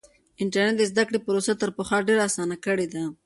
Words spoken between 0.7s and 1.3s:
د زده کړې